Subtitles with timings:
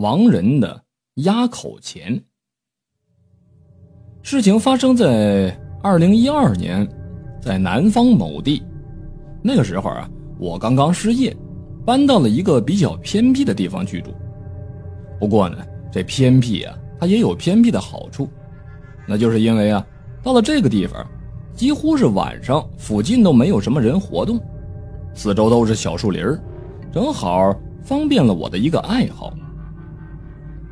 [0.00, 0.82] 亡人的
[1.16, 2.18] 压口钱。
[4.22, 6.88] 事情发生在二零一二年，
[7.38, 8.62] 在南方某地。
[9.42, 10.08] 那个时候啊，
[10.38, 11.36] 我刚刚失业，
[11.84, 14.10] 搬到了一个比较偏僻的地方居住。
[15.18, 15.58] 不过呢，
[15.92, 18.26] 这偏僻啊，它也有偏僻的好处，
[19.06, 19.86] 那就是因为啊，
[20.22, 21.06] 到了这个地方，
[21.54, 24.40] 几乎是晚上，附近都没有什么人活动，
[25.12, 26.24] 四周都是小树林
[26.90, 29.30] 正好方便了我的一个爱好。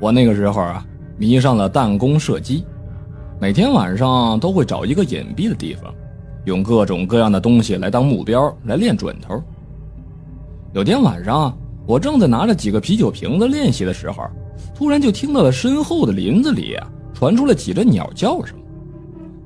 [0.00, 2.64] 我那个时候啊，迷上了弹弓射击，
[3.40, 5.92] 每天晚上都会找一个隐蔽的地方，
[6.44, 9.42] 用各种各样的东西来当目标来练准头。
[10.72, 14.22] 有天晚上，我正在拿着几个啤酒瓶子练习的时候，
[14.74, 16.76] 突然就听到了身后的林子里
[17.12, 18.56] 传出了几阵鸟叫声，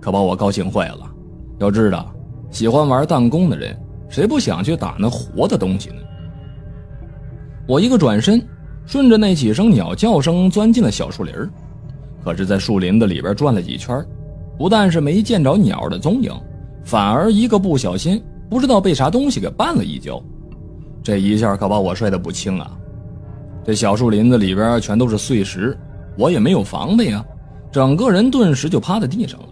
[0.00, 1.10] 可把我高兴坏了。
[1.58, 2.12] 要知道，
[2.50, 3.74] 喜欢玩弹弓的人，
[4.10, 5.96] 谁不想去打那活的东西呢？
[7.66, 8.44] 我一个转身，
[8.84, 11.34] 顺着那几声鸟叫声钻进了小树林
[12.24, 14.04] 可是，在树林子里边转了几圈，
[14.56, 16.32] 不但是没见着鸟的踪影，
[16.84, 20.22] 反而一个不小心，不知道被啥东西给绊了一跤。
[21.02, 22.70] 这一下可把我摔得不轻啊！
[23.64, 25.76] 这小树林子里边全都是碎石，
[26.16, 27.24] 我也没有防备啊，
[27.72, 29.48] 整个人顿时就趴在地上了。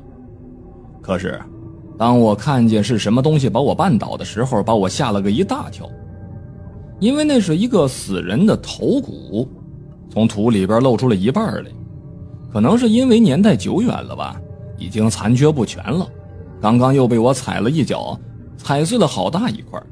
[1.03, 1.41] 可是，
[1.99, 5.89] 当我看见是什么东西把我绊倒的时候，把我吓了个一大跳。
[7.01, 9.49] 因为那是一个死人的头骨，
[10.11, 11.71] 从土里边露出了一半来，
[12.53, 14.41] 可能是因为年代久远了吧，
[14.79, 16.07] 已经残缺不全了。
[16.61, 18.19] 刚刚又被我踩了一脚，
[18.59, 19.83] 踩碎了好大一块。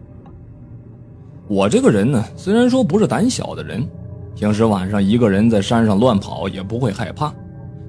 [1.49, 3.89] 我这个人呢，虽然说不是胆小的人，
[4.37, 7.33] 平时晚上一个人在山上乱跑也不会害怕，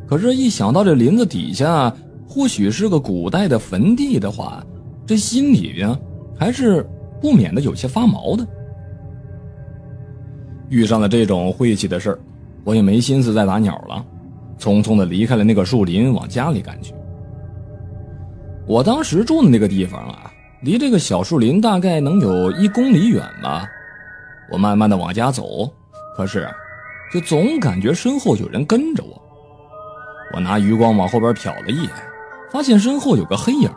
[0.08, 1.94] 可是，一想到这林子底下
[2.26, 4.66] 或许是个古代的坟地的话，
[5.06, 5.94] 这心里边，
[6.38, 6.88] 还是
[7.20, 8.48] 不免的有些发毛的。
[10.70, 12.20] 遇上了这种晦气的事儿，
[12.64, 14.06] 我也没心思再打鸟了，
[14.60, 16.94] 匆匆的离开了那个树林，往家里赶去。
[18.68, 23.68] 我当时住的那个地方啊，离这个小树林大概能有一公里远吧。
[24.52, 25.68] 我慢慢的往家走，
[26.16, 26.48] 可是，
[27.12, 29.22] 就总感觉身后有人跟着我。
[30.36, 31.90] 我拿余光往后边瞟了一眼，
[32.52, 33.70] 发现身后有个黑影，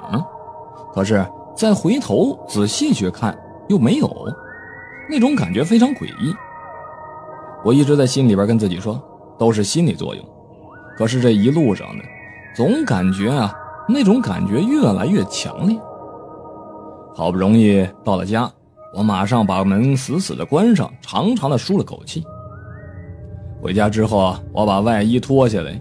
[0.92, 3.34] 可是再回头仔细去看
[3.68, 4.10] 又没有，
[5.08, 6.34] 那种感觉非常诡异。
[7.64, 9.00] 我一直在心里边跟自己说，
[9.38, 10.24] 都是心理作用。
[10.96, 12.02] 可是这一路上呢，
[12.54, 13.54] 总感觉啊，
[13.88, 15.78] 那种感觉越来越强烈。
[17.14, 18.50] 好不容易到了家，
[18.96, 22.24] 我马上把门死死的关上，长长的舒了口气。
[23.60, 25.80] 回家之后啊，我把外衣脱下来，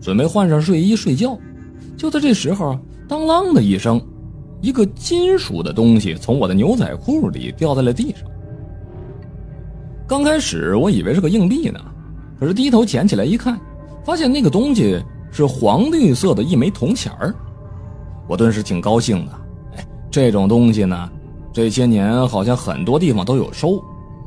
[0.00, 1.38] 准备换上睡衣睡觉。
[1.96, 2.76] 就在这时候，
[3.08, 4.00] 当啷的一声，
[4.60, 8.28] 一个金属的东西从我的牛仔裤里掉在了地上。
[10.10, 11.78] 刚开始我以为是个硬币呢，
[12.40, 13.56] 可是低头捡起来一看，
[14.04, 15.00] 发现那个东西
[15.30, 17.32] 是黄绿色的一枚铜钱儿。
[18.26, 19.32] 我顿时挺高兴的，
[19.76, 21.08] 哎，这种东西呢，
[21.52, 23.80] 这些年好像很多地方都有收，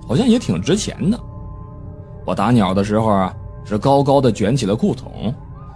[0.08, 1.20] 好像也挺值钱的。
[2.26, 5.36] 我打鸟的时候啊，是高高的卷起了裤筒，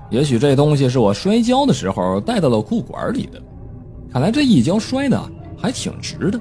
[0.09, 3.41] 也许这东西是我摔跤的时候带到了裤管里的，
[4.09, 5.21] 看来这一跤摔的
[5.57, 6.39] 还挺值的。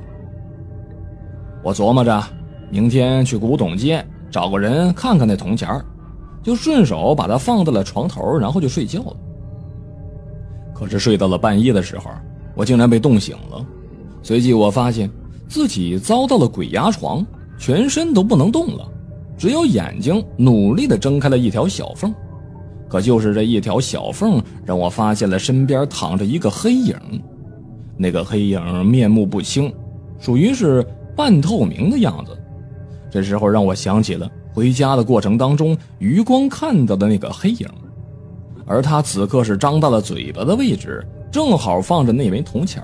[1.65, 2.23] 我琢磨着。
[2.71, 5.69] 明天去古董街找个人看看那铜钱
[6.43, 9.17] 就顺手把它放在了床头，然后就睡觉了。
[10.75, 12.11] 可是睡到了半夜的时候，
[12.55, 13.67] 我竟然被冻醒了。
[14.23, 15.11] 随即我发现
[15.49, 17.25] 自己遭到了鬼压床，
[17.59, 18.87] 全身都不能动了，
[19.39, 22.15] 只有眼睛努力地睁开了一条小缝。
[22.89, 26.97] 可就是这一条小缝，让我发现了身边躺着一个黑影。
[27.97, 29.73] 那个黑影面目不清，
[30.21, 32.36] 属于是半透明的样子。
[33.11, 37.69] 这时候让我想起了回家的过程当中，余光看到的那个黑影，
[38.67, 42.83] 而他此刻是张大了嘴巴的位置，正好放着那枚铜钱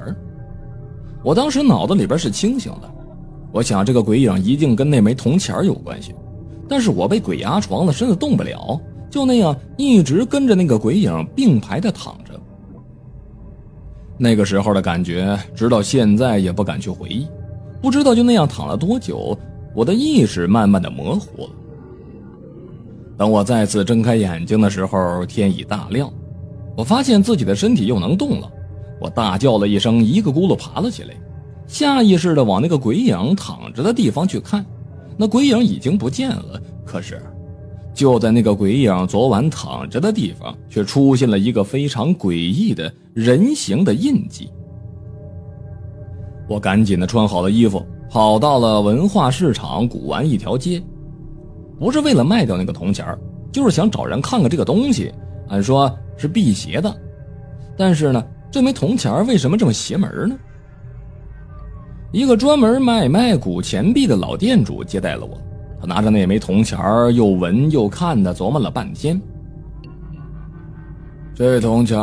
[1.24, 2.90] 我当时脑子里边是清醒的，
[3.52, 6.14] 我想这个鬼影一定跟那枚铜钱有关系，
[6.68, 8.80] 但是我被鬼压床了，身子动不了，
[9.10, 12.32] 就那样一直跟着那个鬼影并排的躺着。
[14.18, 17.26] 那个时候的感觉，直到现在也不敢去回忆，
[17.80, 19.36] 不知道就那样躺了多久。
[19.74, 21.50] 我的意识慢慢的模糊了。
[23.16, 26.12] 等我再次睁开眼睛的时候，天已大亮，
[26.76, 28.50] 我发现自己的身体又能动了。
[29.00, 31.14] 我大叫了一声，一个咕噜爬了起来，
[31.66, 34.64] 下意识的往那个鬼影躺着的地方去看。
[35.16, 37.20] 那鬼影已经不见了，可是
[37.94, 44.50] 就在那个鬼影昨晚躺着的地方，却出现了一个非常诡异的人形的印记。
[46.48, 47.84] 我赶紧的穿好了衣服。
[48.12, 50.82] 跑到了文化市场古玩一条街，
[51.78, 53.06] 不是为了卖掉那个铜钱
[53.50, 55.10] 就是想找人看看这个东西，
[55.48, 56.94] 按说是辟邪的。
[57.74, 60.36] 但是呢，这枚铜钱为什么这么邪门呢？
[62.12, 65.38] 一个专门卖卖古钱币的老店主接待了我，
[65.80, 66.78] 他拿着那枚铜钱
[67.14, 69.18] 又闻又看的琢磨了半天。
[71.34, 71.96] 这铜钱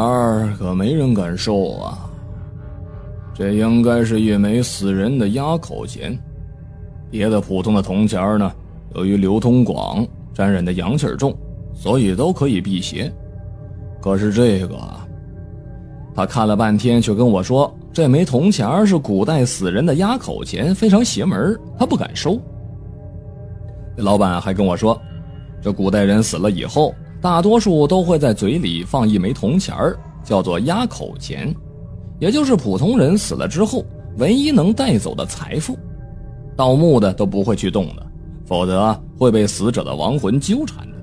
[0.58, 2.09] 可没人敢收啊！
[3.34, 6.18] 这应该是一枚死人的压口钱。
[7.10, 8.52] 别的普通的铜钱呢，
[8.96, 11.36] 由于流通广，沾染的阳气重，
[11.74, 13.12] 所以都可以辟邪。
[14.02, 14.78] 可是这个，
[16.14, 22.40] 他看了半天，却跟我说，这枚铜钱是古代死人的压口钱，非常邪门，他不敢收。
[23.98, 25.02] 老板还跟我说，
[25.62, 26.94] 这古代人死了以后。
[27.22, 31.54] 大多数都会在嘴里放一枚铜钱儿，叫做压口钱，
[32.19, 33.83] 也就是普通人死了之后
[34.18, 35.77] 唯一能带走的财富。
[36.56, 38.06] 盗墓的都不会去动的，
[38.45, 40.98] 否则会被死者的亡魂纠缠的。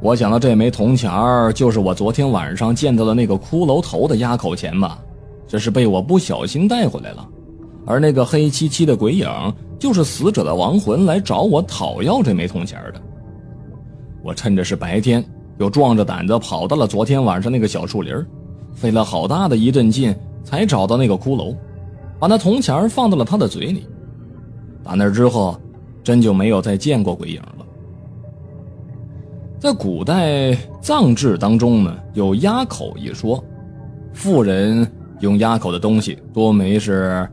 [0.00, 4.98] 我想到这枚铜钱儿就是我昨天晚上见到的那个骷髅头的压口钱吧，
[5.48, 7.26] 这是被我不小心带回来了。
[7.86, 9.26] 而那个黑漆漆的鬼影，
[9.78, 13.00] 就是死者的亡魂来找我讨要这枚铜钱的。
[14.22, 15.24] 我趁着是白天，
[15.58, 18.14] 又壮着胆子跑到了昨天晚上那个小树林
[18.74, 21.56] 费了好大的一阵劲才找到那个骷髅，
[22.18, 23.86] 把那铜钱放到了他的嘴里。
[24.82, 25.58] 打那之后，
[26.02, 27.66] 真就没有再见过鬼影了。
[29.58, 33.42] 在古代葬制当中呢，有压口一说，
[34.12, 34.86] 富人
[35.20, 37.26] 用压口的东西多没是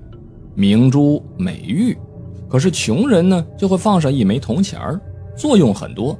[0.55, 1.97] 明珠美玉，
[2.47, 4.79] 可是穷人呢就会放上一枚铜钱
[5.35, 6.17] 作用很多。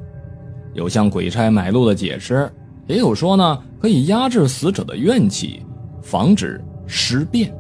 [0.73, 2.51] 有像鬼差买路的解释，
[2.91, 5.65] 也有说呢，可以压制死者的怨气，
[6.01, 7.55] 防止尸变。